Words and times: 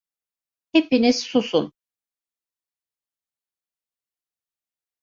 Hepiniz 0.73 1.23
susun! 1.23 1.73